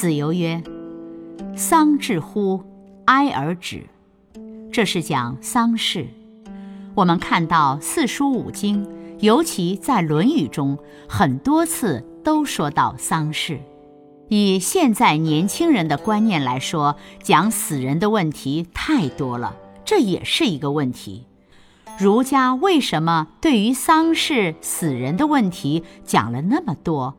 [0.00, 0.62] 子游曰
[1.54, 2.64] ：“丧至乎，
[3.04, 3.82] 哀而止。”
[4.72, 6.06] 这是讲丧事。
[6.94, 13.60] 我们看到四书五经，尤其在《论语》中，很多次都说到丧事。
[14.30, 21.26] 以现在年轻人的观念来说，讲死人的问题太多了，这也是一个问题。
[21.98, 27.16] 儒家为什么对于丧事、死人的问题讲了那么多？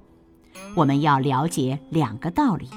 [0.75, 2.70] 我们要了解两个道理：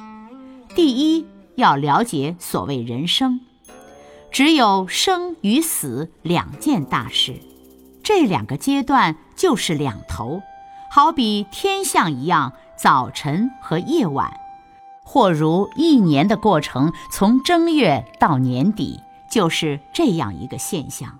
[0.74, 3.40] 第一，要了解所谓人生，
[4.32, 7.34] 只有生与死两件大事，
[8.02, 10.42] 这两个阶段就是两头，
[10.90, 14.32] 好比天象一样，早晨和夜晚，
[15.04, 19.00] 或如一年的过程，从正月到年底，
[19.30, 21.18] 就是这样一个现象。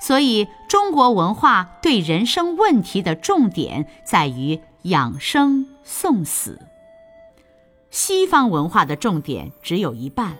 [0.00, 6.60] 所以，中国文化对人生问题的重点在于养生送死。
[7.90, 10.36] 西方文化的重点只有一半，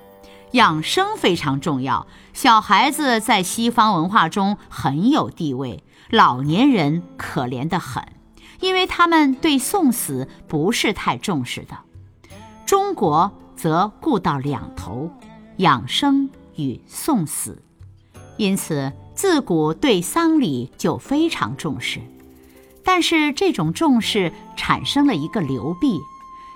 [0.53, 2.07] 养生非常重要。
[2.33, 8.05] 小孩子在西方文化中很有地位，老年人可怜得很，
[8.61, 11.77] 因为他们对送死不是太重视的。
[12.65, 15.11] 中国则顾到两头，
[15.59, 17.63] 养生与送死，
[18.37, 18.93] 因此。
[19.15, 22.01] 自古对丧礼就非常重视，
[22.85, 26.01] 但是这种重视产生了一个流弊。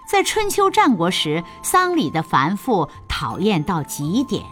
[0.08, 4.44] 在春秋战国时，丧礼的繁复讨厌到极点，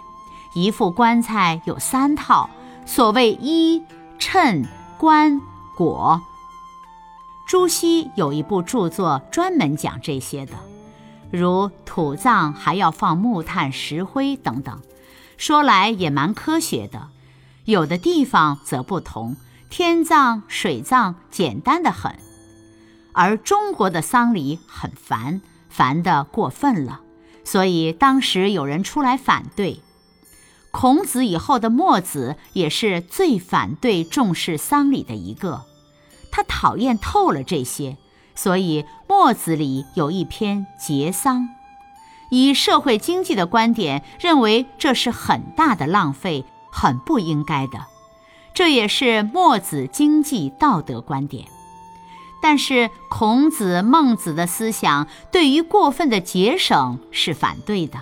[0.53, 2.51] 一副棺材有三套，
[2.87, 3.83] 所谓衣、
[4.19, 4.67] 衬、
[4.99, 5.41] 棺、
[5.77, 6.21] 椁。
[7.47, 10.55] 朱熹有一部著作专门讲这些的，
[11.31, 14.81] 如土葬还要放木炭、石灰等等，
[15.37, 17.09] 说来也蛮科学的。
[17.65, 19.37] 有的地方则不同，
[19.77, 22.17] 天葬、水葬简单的很，
[23.13, 27.01] 而中国的丧礼很烦，烦的过分了，
[27.43, 29.81] 所以当时有人出来反对。
[30.71, 35.65] 孔子以后的墨子也是最反对重视丧礼的一个，
[36.31, 37.97] 他讨厌透了这些，
[38.37, 41.49] 所以墨子里有一篇节丧，
[42.31, 46.45] 以社会经济的观点认为这是很大的浪费。
[46.71, 47.87] 很不应该的，
[48.55, 51.47] 这也是墨子经济道德观点。
[52.41, 57.99] 但是孔子、孟子的思想对于过分的节省是反对的。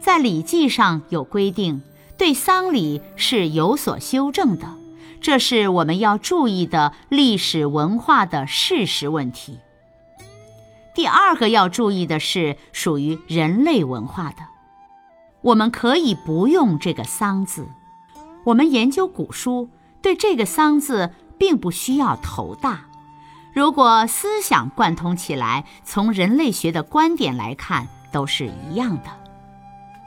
[0.00, 1.82] 在《礼记》上有规定，
[2.16, 4.66] 对丧礼是有所修正的，
[5.20, 9.58] 这是我们要注意的历史文化的事实问题。
[10.94, 14.38] 第二个要注意的是属于人类文化的，
[15.42, 17.68] 我们可以不用这个“丧”字。
[18.44, 19.68] 我们研究古书，
[20.00, 22.86] 对这个“丧”字并不需要头大。
[23.52, 29.10] 如果思想贯通起来，从人类学的观点来看，都是一样的。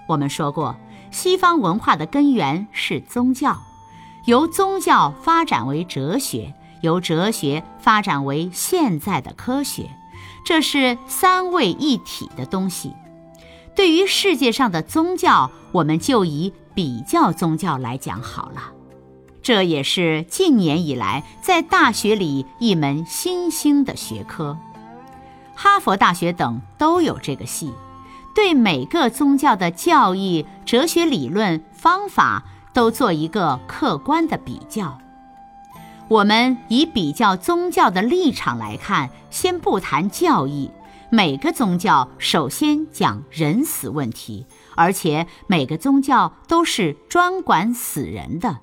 [0.07, 0.75] 我们说过，
[1.11, 3.61] 西方文化的根源是宗教，
[4.25, 9.89] 由宗教发展为哲学，由哲学发展为现在的科学，
[10.45, 12.93] 这是三位一体的东西。
[13.75, 16.53] 对于世界上的宗教，我们就以。
[16.73, 18.71] 比较宗教来讲好了，
[19.41, 24.57] 这也是近年以来在大学里一门新兴的学科。
[25.55, 27.71] 哈佛大学等都有这个系，
[28.33, 34.97] 对每个宗教的教义、哲学理论、方法都做一个客观的比较。
[36.09, 40.71] 我们以比较宗教的立场来看，先不谈教义。
[41.09, 48.59] 每个宗教首先讲人死问题，而且每个宗教都是专管死人的，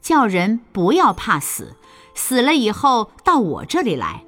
[0.00, 1.76] 叫人不要怕死，
[2.14, 4.24] 死了以后到我这里来，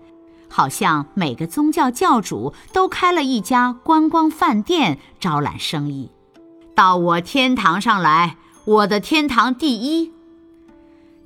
[0.49, 6.11] 好像每个宗教教主都开了一家观光饭店招揽生意，
[6.75, 10.13] 到我天堂上来，我的天堂第一。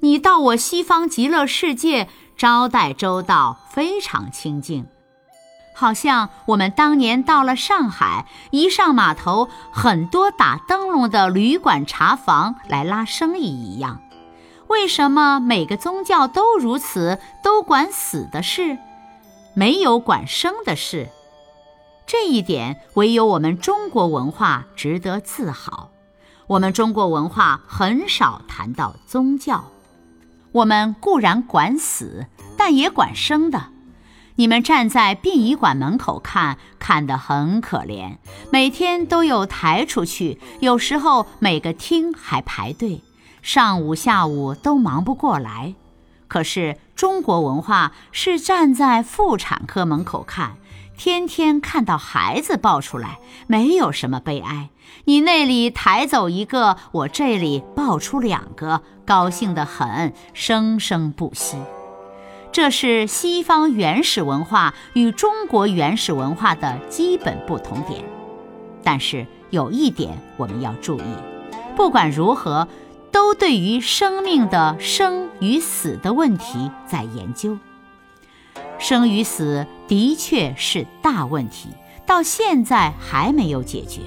[0.00, 4.86] 你到我西方极乐世界，招待周到，非常清净。
[5.74, 14.00] 好像我们当年到了上海，一上码头，很多打灯笼的旅馆、茶房来拉生意一样。
[14.68, 18.78] 为什么每个宗教都如此，都管死的事，
[19.52, 21.08] 没有管生的事？
[22.06, 25.90] 这一点唯有我们中国文化值得自豪。
[26.46, 29.64] 我们中国文化很少谈到宗教，
[30.52, 32.26] 我们固然管死，
[32.56, 33.73] 但也管生的。
[34.36, 38.16] 你们站在殡仪馆门口看，看得很可怜，
[38.50, 43.02] 每天都有抬出去，有时候每个厅还排队，
[43.42, 45.74] 上午下午都忙不过来。
[46.26, 50.56] 可是中国文化是站在妇产科门口看，
[50.96, 54.70] 天天看到孩子抱出来，没有什么悲哀。
[55.04, 61.56] 你那里抬走一个，我这里抱出两个，高兴得很，生生不息。
[62.54, 68.04] 这是西方原始文化与中国原始文化的基本不同点，
[68.84, 71.02] 但是有一点我们要注意：
[71.74, 72.68] 不管如何，
[73.10, 77.58] 都对于生命的生与死的问题在研究。
[78.78, 81.70] 生与死的确是大问题，
[82.06, 84.02] 到现在还没有解决。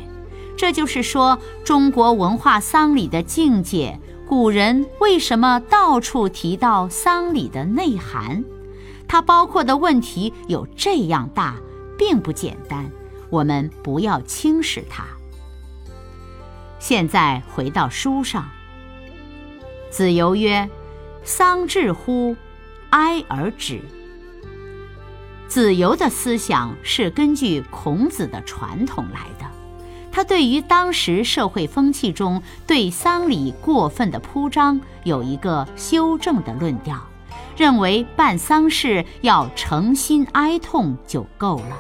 [0.55, 3.99] 这就是说，中国文化丧礼的境界。
[4.27, 8.43] 古人为什么到处提到丧礼的内涵？
[9.07, 11.55] 它包括的问题有这样大，
[11.97, 12.85] 并不简单。
[13.29, 15.05] 我们不要轻视它。
[16.77, 18.49] 现在回到书上，
[19.89, 20.69] 子游曰
[21.23, 22.35] ：“丧至乎，
[22.89, 23.79] 哀而止。”
[25.47, 29.36] 子游的思想是根据孔子的传统来的。
[30.17, 36.99] 他对于当时社会风气中对丧礼过分的铺张有一个修正的论调，
[37.55, 41.77] 认为办丧事要诚心哀痛就够了。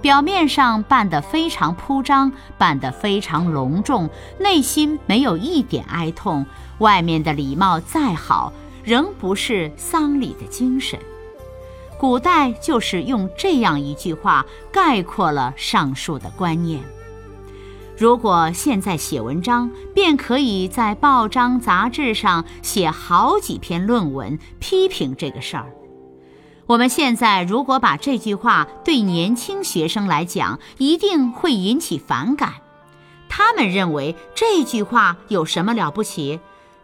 [0.00, 4.08] 表面上办得非常铺张，办得非常隆重，
[4.38, 6.46] 内心没有一点哀痛，
[6.78, 8.52] 外面的礼貌再好，
[8.84, 10.96] 仍不是丧礼的精神。
[11.98, 16.80] 古代就是用这样一句话概括了上述的观念。
[17.98, 25.72] 如果现在写文章，便可以在报章杂志上写好几篇论文批评这个事儿。
[26.66, 32.52] 我们现在如果把这句话对年轻学生来讲，一定会引起反感。
[33.30, 36.38] 他们认为这句话有什么了不起？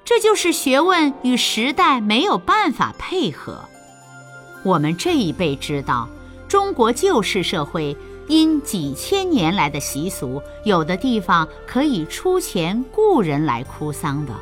[0.06, 3.60] 这就是学问与时代没有办法配合。
[4.64, 6.08] 我们这一辈知道，
[6.48, 7.94] 中国旧式社会。
[8.32, 14.32] 因几千年来的习俗，有的地方可以出钱雇人来哭丧的，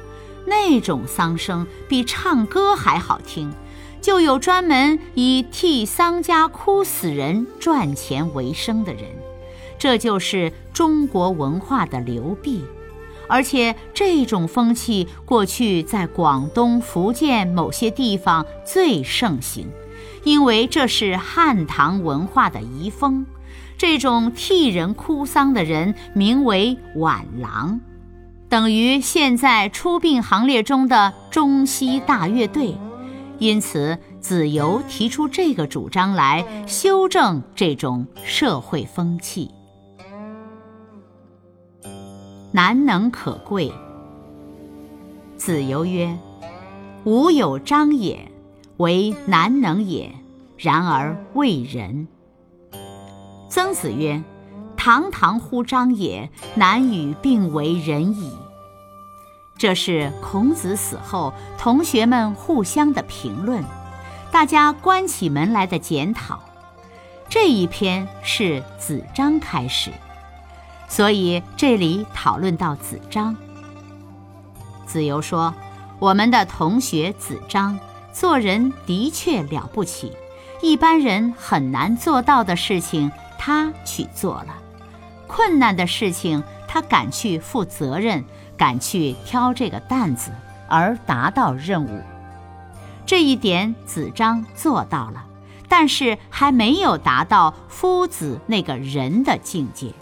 [0.46, 3.52] 那种丧声比唱歌还好听，
[4.00, 9.02] 就有专门以替丧家哭死人赚钱为生的人，
[9.76, 12.62] 这就是中国文化的流弊。
[13.26, 19.66] 而且这种风气过去在广东、福建某些地方最盛行，
[20.22, 23.26] 因为这是汉唐文化的遗风。
[23.81, 27.81] 这种替人哭丧的人名为挽郎，
[28.47, 32.77] 等于现在出殡行列中的中西大乐队。
[33.38, 39.50] 因此，子由提出这个主张来修正这种社会风气。
[42.53, 43.73] 难能可贵。
[45.38, 46.19] 子由曰
[47.05, 48.31] ：“吾有章也，
[48.76, 50.12] 为难能也，
[50.59, 52.06] 然而为人。”
[53.50, 54.23] 曾子曰
[54.78, 58.33] ：“堂堂乎章也，难与并为仁矣。”
[59.59, 63.64] 这是孔子死后同学们互相的评论，
[64.30, 66.40] 大家关起门来的检讨。
[67.28, 69.90] 这一篇是子张开始，
[70.88, 73.37] 所以这里讨论到子张。
[74.87, 75.52] 子游说
[75.99, 77.78] ：“我们的同学子张
[78.12, 80.16] 做人的确了不起，
[80.62, 83.11] 一般人很难做到的事情。”
[83.42, 84.59] 他去做了
[85.26, 88.23] 困难的事情，他敢去负责任，
[88.54, 90.30] 敢去挑这个担子，
[90.68, 92.02] 而达到任务。
[93.06, 95.25] 这一点子张做到了，
[95.70, 99.94] 但是还没有达到夫子那个人的境界。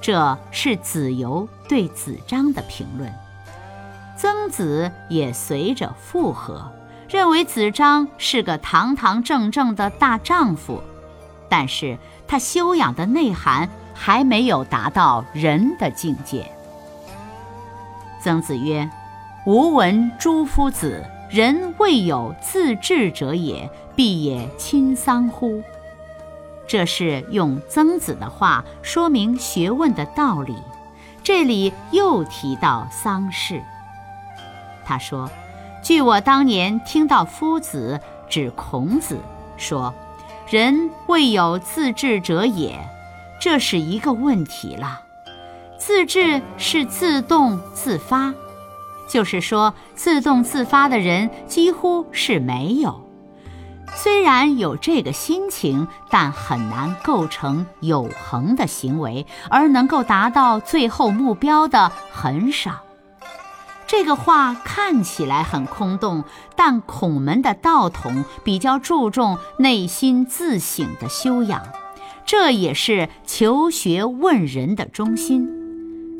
[0.00, 3.12] 这是子游对子张的评论，
[4.16, 6.70] 曾子也随着附和，
[7.08, 10.80] 认为子张是个堂堂正正的大丈夫。
[11.52, 11.98] 但是
[12.30, 16.48] 他修养的内涵还没有达到人的境界。
[18.20, 18.88] 曾子曰
[19.46, 25.60] ：“吾闻诸夫子，人未有自治者也，必也亲丧乎？”
[26.68, 30.54] 这是用曾子的话说明学问的道理。
[31.24, 33.60] 这里又提到丧事。
[34.84, 35.28] 他说
[35.82, 39.18] ：“据我当年听到夫子指孔子
[39.56, 39.92] 说。”
[40.50, 42.76] 人未有自治者也，
[43.40, 45.00] 这是一个问题了。
[45.78, 48.34] 自治是自动自发，
[49.08, 53.00] 就是说自动自发的人几乎是没有。
[53.94, 62.80] 虽然有这个心情，但很难构成有恒的行为，而能够达到最后目标的很少。
[63.90, 66.22] 这个话看起来很空洞，
[66.54, 71.60] 但孔门的道统比较注重内心自省的修养，
[72.24, 75.48] 这也是求学问人的中心。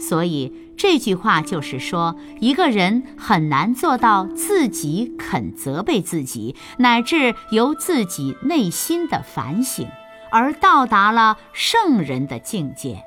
[0.00, 9.87] 所以这句话就是说，一个人很难做到自己肯责备自己，乃至由自己内心的反省
[10.33, 13.05] 而到达了圣人的境界，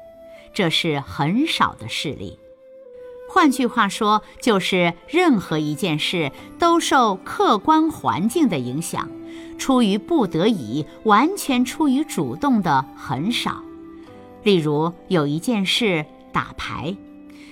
[0.54, 2.40] 这是很少的事例。
[3.34, 9.10] 换句话说，就是任何一件事都受客观环境的影响，
[9.58, 13.64] 出于不得已，完全出于主动的很少。
[14.44, 16.96] 例如有一件事打牌，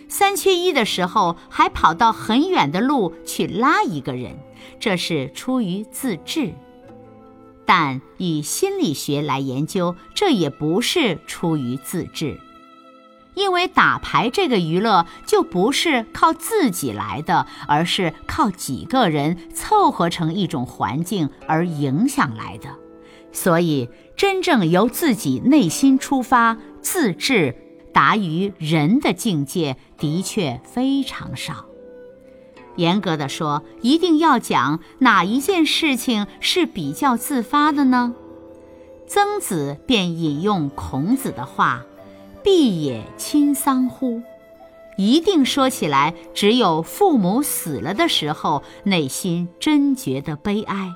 [0.08, 4.38] 三缺一的时候还跑到很远的路去拉一个人，
[4.80, 6.54] 这是出于自制。
[7.66, 12.40] 但以心理学来研究，这也不是出于自制。
[13.34, 22.76] 因为打牌这个娱乐就不是靠自己来的，而是靠几个人凑合成一种环境而影响来的，
[23.32, 27.56] 所以真正由自己内心出发、自治
[27.94, 31.66] 达于人的境界的确非常少。
[32.76, 38.14] 严格的说，一定要讲哪一件事情是比较自发的呢？
[39.08, 41.84] 曾子便引用孔子的话。
[42.44, 44.22] 必也亲丧乎？
[44.98, 50.94] 一定说起来，只有父母死了的时候，内心真觉得悲哀。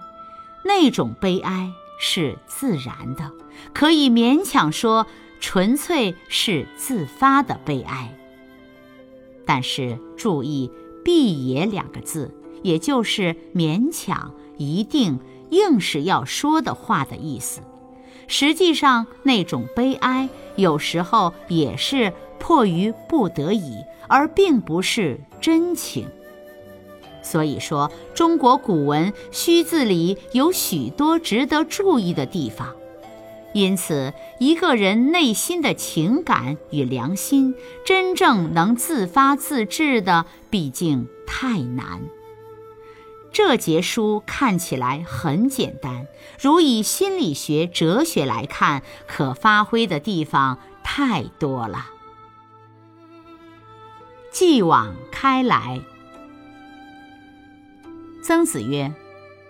[0.63, 3.31] 那种悲哀是自然的，
[3.73, 5.07] 可以勉强说
[5.39, 8.11] 纯粹是自发的悲哀。
[9.45, 10.71] 但是注意
[11.05, 15.19] “必也”两个字，也就是勉强、一定、
[15.51, 17.61] 硬是要说的话的意思。
[18.27, 26.07] 实际上，那种悲哀有时候也是迫于不得已，而并不是真情。
[27.21, 32.75] 所以说，中国古文“虚”字里有许多值得注意的地方。
[33.53, 37.55] 因此，一个人内心的情感与良心，
[37.85, 42.01] 真正能自发自治的，毕竟太难。
[43.35, 46.07] 这节书看起来很简单，
[46.39, 51.87] 如以心理学、哲学来看，可发挥的地方太多了。
[54.31, 55.81] 继往开来，
[58.23, 58.93] 曾子曰：“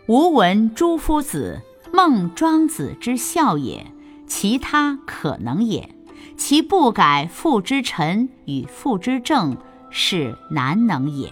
[0.10, 1.62] 吾闻诸夫子，
[1.94, 3.86] 孟庄子之孝也，
[4.26, 5.92] 其他可能也。
[6.36, 9.56] 其不改父之臣与父之政，
[9.92, 11.32] 是难能也。”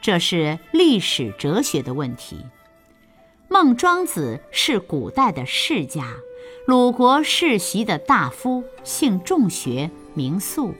[0.00, 2.46] 这是历史哲学的问题。
[3.48, 6.06] 孟庄子是古代的世家，
[6.66, 10.74] 鲁国世袭的大夫，姓仲学，名肃。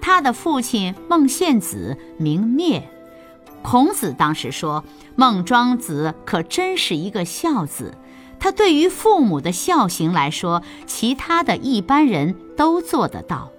[0.00, 2.82] 他的父亲孟献子名灭。
[3.62, 4.84] 孔子当时说
[5.16, 7.94] ：“孟庄子可真是一个孝子。
[8.38, 13.50] 他对于父母的孝行来说，其他的一般人都做得到。”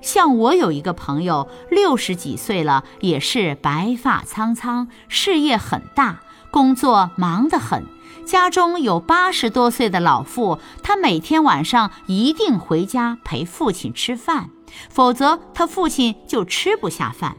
[0.00, 7.84] 像我有一个朋友，六十几岁了，也是白发苍苍，事业很大，工作忙得很。
[8.24, 14.50] 家中有八十多岁的老父，他每天晚上一定回家陪父亲吃饭，
[14.88, 17.36] 否则他父亲就吃不下饭。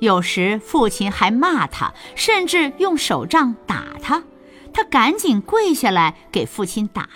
[0.00, 4.22] 有时父亲还骂他，甚至用手杖打他，
[4.72, 7.08] 他赶紧跪下来给父亲打。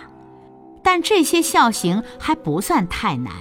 [0.84, 3.32] 但这些孝行还不算太难。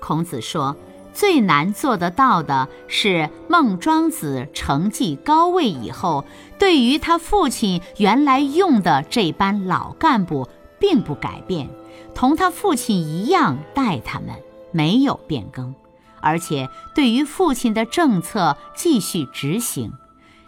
[0.00, 0.76] 孔子说
[1.12, 6.24] ：“最难做得到的是孟庄子成绩高位以后，
[6.58, 11.68] 对于他父亲原来用的这班老干部，并不改变，
[12.14, 14.34] 同他父亲一样待他们，
[14.72, 15.74] 没有变更，
[16.20, 19.92] 而且对于父亲的政策继续执行。”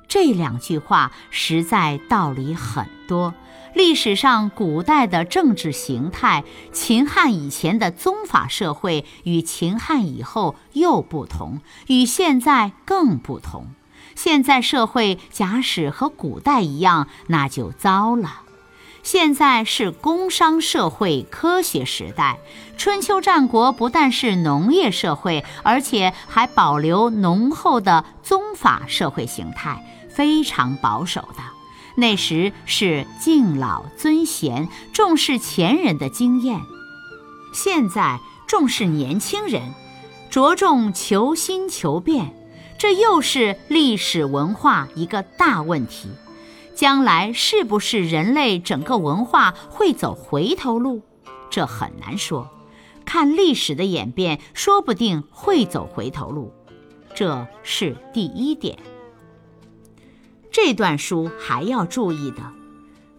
[0.08, 3.32] 这两句话实在道理很多。
[3.74, 13.66] 历史上古代的政治形态，秦汉以前的宗法社会与秦汉以后又不同，与现在更不同。
[14.14, 18.42] 现在社会假使和古代一样，那就糟了。
[19.02, 22.38] 现在是工商社会、科学时代。
[22.76, 31.61] 春秋战国不但是农业社会，而且还保留浓厚的宗法社会形态，非常保守的。
[31.96, 36.60] 那时是敬老尊贤，重视前人的经验。
[37.52, 39.74] 现在重视年轻人，
[40.30, 42.34] 着重求新求变，
[42.78, 46.08] 这又是历史文化一个大问题。
[46.74, 51.02] 将来是不是人类整个文化会走回头路？
[51.50, 52.48] 这很难说。
[53.04, 56.52] 看历史的演变，说不定会走回头路。
[57.14, 58.78] 这是第一点。
[60.64, 62.36] 这段书还要注意的，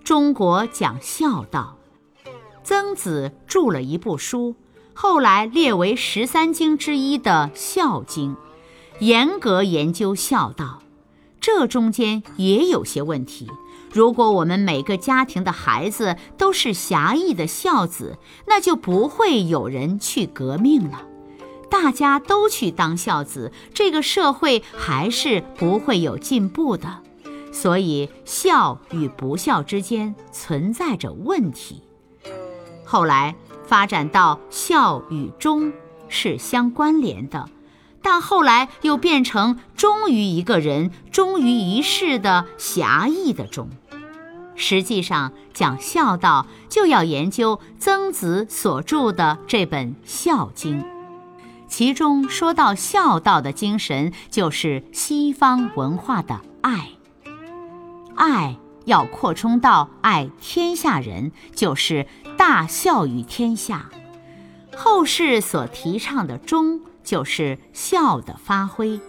[0.02, 1.76] 中国讲孝道，
[2.64, 4.56] 曾子著了一部书，
[4.94, 8.36] 后来列为十三经之一的《孝经》，
[9.00, 10.84] 严格研究孝道，
[11.42, 13.50] 这中间也有些问题。
[13.92, 21.02] 如果我们每个家庭的孩子都是狭义的孝子，那就不会有人去革命了。
[21.70, 27.03] 大家都去当孝子，这个社会还是不会有进步的。
[27.54, 31.82] 所以，孝与不孝之间存在着问题。
[32.84, 35.72] 后来发展到孝与忠
[36.10, 37.48] 是相关联的，
[38.02, 43.70] 但后来又变成忠于一个人、忠于一世的狭义的忠。
[44.56, 50.82] 实际上，讲孝道就要研究曾子所著的这本《孝经》，
[51.68, 56.90] 其中说到孝道的精神，就是西方文化的爱。
[58.16, 63.90] 爱要扩充到爱天下人，就是大孝于天下。
[64.76, 69.00] 后世所提倡的忠，就是孝的发挥。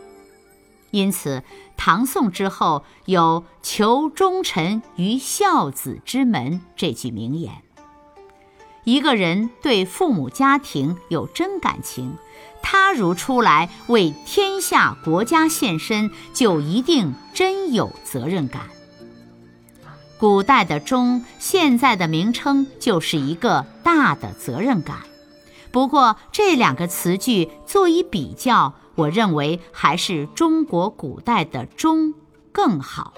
[0.90, 1.42] 因此，
[1.76, 7.62] 唐宋之后有“求忠臣于孝子之门”这句名言。
[8.84, 12.16] 一个人对父母家庭有真感情，
[12.62, 18.68] 他如出来为天下国家献身，就一定真有责任感。
[20.24, 25.00] 古代的忠，现在的名称就是一个大的责任感。
[25.70, 32.14] 不过这两个词句做一比较，我认为还是中国古代的忠
[32.52, 33.12] 更好，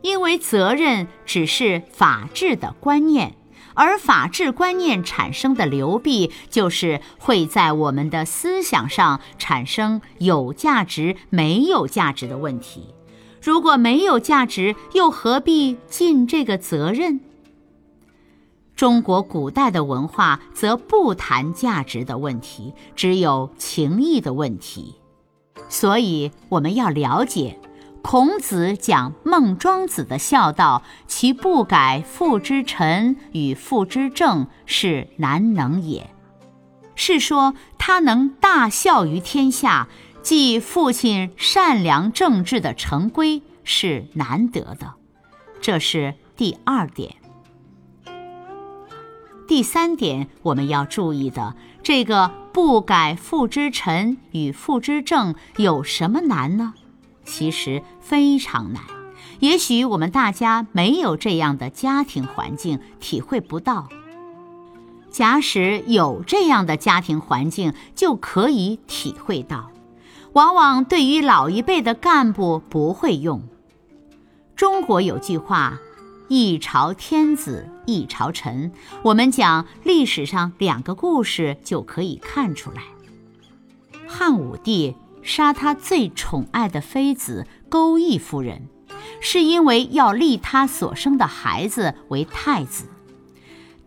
[0.00, 3.34] 因为责任只是法治的观念，
[3.74, 12.94] 而法治观念产生的流弊，就是会在我们的思想上产生有价值、没有价值的问题。
[13.40, 17.20] 如果没有价值，又何必尽这个责任？
[18.74, 24.94] 中国古代的文化则不谈价值的问题，只有情义的问题。
[25.68, 27.58] 所以我们要了解，
[28.02, 36.08] 孔子讲孟庄子的孝道，其不改父之臣与父之政，是难能也。
[36.94, 39.88] 是说他能大孝于天下。
[40.28, 44.92] 继父亲善良正直的成规是难得的，
[45.62, 47.14] 这是第二点。
[49.46, 56.74] 第三点我们要注意的，这个不改父之臣与父之政有什么难呢？
[57.24, 58.82] 其实非常难。
[59.38, 63.88] 也许我们大家没有这样的家庭环境，体会不到。
[65.10, 69.70] 假使有这样的家庭环境，就可以体会到。
[70.32, 73.42] 往往对于老一辈的干部不会用。
[74.54, 75.78] 中国有句话
[76.28, 82.82] ：“一朝天子一朝臣。”我们讲历史上两个故事就可以看出来。
[84.06, 88.68] 汉武帝杀他最宠爱的妃子钩弋夫人，
[89.20, 92.86] 是因为要立他所生的孩子为太子。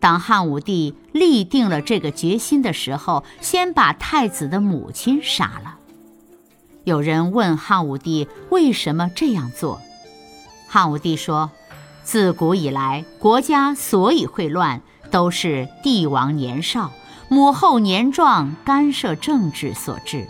[0.00, 5.78] 当汉武帝立定了这个决心的时候，先把太子的母亲杀了。
[6.84, 9.80] 有人问汉武帝为什么这样做，
[10.68, 11.50] 汉武帝说
[12.02, 16.90] ：“自古以来，国家所以会乱，都是帝王年少，
[17.28, 20.26] 母后年壮，干涉政治所致。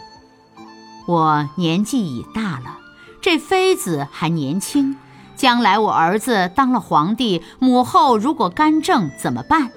[1.06, 2.78] 我年纪已大了，
[3.22, 4.96] 这妃子还年轻，
[5.34, 9.70] 将来我儿子当了皇帝，母后如果干政怎么办？”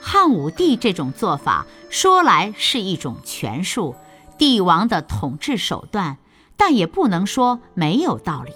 [0.00, 3.94] 汉武帝这种做法，说来是一种权术。
[4.38, 6.18] 帝王的统治手段，
[6.56, 8.52] 但也不能说没有道理。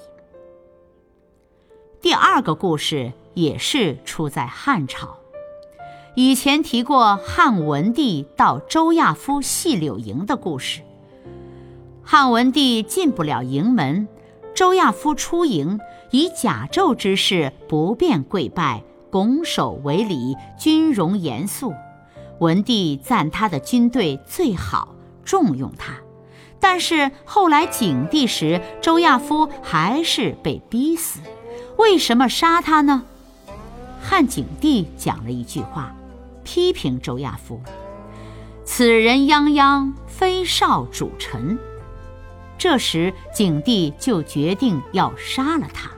[2.01, 5.17] 第二个故事也是出在汉朝，
[6.15, 10.83] 以前提过汉文帝到周亚夫细柳营的故事。
[12.03, 14.09] 汉文帝进不了营门，
[14.55, 15.79] 周亚夫出营，
[16.11, 21.73] 以甲胄之势不便跪拜，拱手为礼，军容严肃。
[22.41, 24.97] 文帝赞他的军队最好。
[25.25, 25.95] 重用他，
[26.61, 31.21] 但是后来景帝时，周亚夫还是被逼死。
[31.79, 33.05] 为什么杀他呢？
[34.01, 35.95] 汉景帝讲了一句话
[36.45, 37.61] ：“批评周亚夫
[38.65, 41.59] ：“此人泱泱，非少主臣。”
[42.59, 45.91] 这时，景帝就决定要杀了他。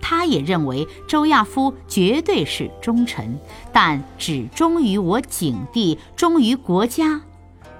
[0.00, 3.38] 他也认为周亚夫绝对是忠臣，
[3.72, 7.22] 但只忠于我景帝，忠于国家。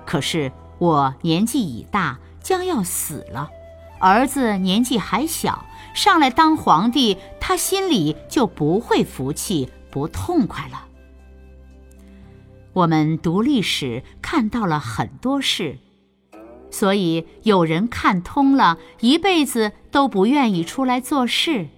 [0.06, 3.50] 可是我年纪已大，将要死了，
[4.00, 10.86] 儿子年纪还小，上来当皇帝，他心里就不会服气、不痛快了。
[12.72, 15.78] 我们读历史看到了很多事。
[16.70, 21.68] 所以有人看通了，一辈子都不愿意出来做事。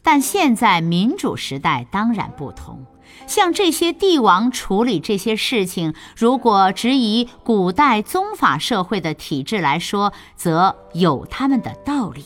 [0.00, 2.86] 但现在民主时代当然不同，
[3.26, 12.24] 像这些帝王处理这些事情，如果只以古代宗法社会的体制来说，则有他们的道理。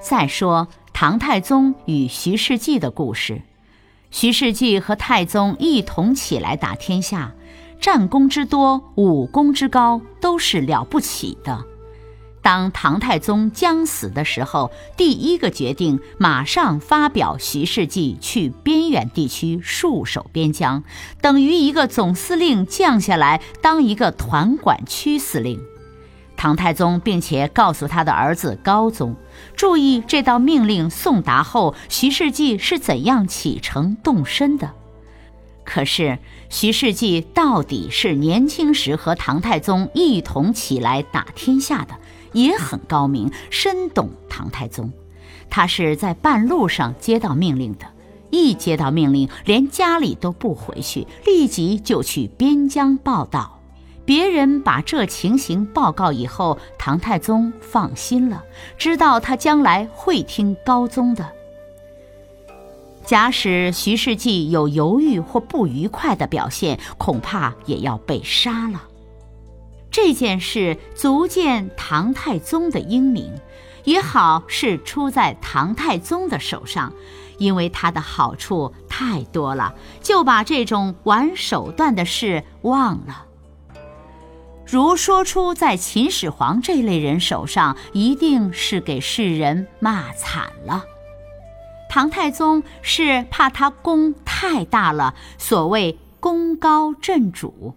[0.00, 3.42] 再说唐太宗与徐世绩的故事，
[4.10, 7.32] 徐世绩和太宗一同起来打天下。
[7.80, 11.64] 战功之多，武功之高，都是了不起的。
[12.42, 20.82] 当唐太宗将死的时候，第一个决定马上发表徐世绩去边远地区戍守边疆，
[21.20, 25.60] 等于一个总司令降下来当一个团管区司令。
[26.36, 29.14] 唐太宗并且告诉他的儿子高宗，
[29.54, 34.72] 注意这道命令送达后，徐世绩是怎样启程动身的。
[35.64, 36.18] 可是，
[36.50, 41.94] 徐世绩到底是年轻时和唐太宗一同起来打天下的，
[42.32, 44.92] 也很高明，深懂唐太宗。
[45.50, 47.86] 他是在半路上接到命令的，
[48.30, 53.58] 一接到命令，连家里都不回去，立即就去边疆报道。
[54.04, 58.42] 别人把这情形报告以后，唐太宗放心了，
[58.76, 61.30] 知道他将来会听高宗的。
[63.04, 68.82] 假使徐世绩有犹豫或不愉快的表现，恐怕也要被杀了。
[69.92, 73.30] 这件事足见唐太宗的英明，
[73.84, 76.94] 也好是出在唐太宗的手上，
[77.36, 83.26] 因为他的好处太多了，就把这种玩手段的事忘了。
[84.66, 90.84] 如说出在秦始皇这类人手上，一定是给世人骂惨了。
[91.90, 97.74] 唐太宗是怕他功太大了，所谓功高震主。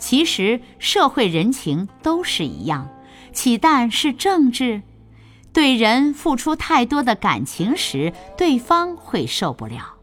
[0.00, 2.88] 其实社会人情都是一样，
[3.32, 4.82] 岂但是政治？
[5.52, 9.96] 对人付出太多的感情时，对方会受不了；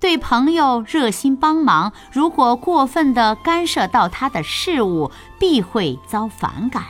[0.00, 6.84] 对朋友热心帮忙，如果过分的干涉到他的事物，必会遭反感。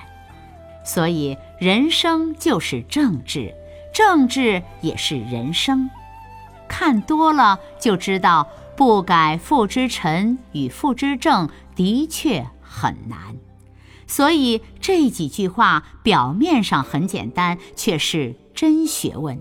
[0.85, 3.55] 所以人生就是政治。
[3.95, 5.91] 政治也是人生，
[6.67, 13.37] 看多了就知道，不改父之臣与父之政的确很难。
[14.07, 19.41] 所以这几句话表面上很简单，却是真学问，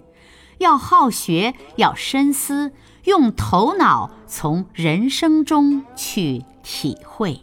[0.59, 2.71] 要好学，要深思，
[3.03, 7.41] 用头脑从人生中去体会。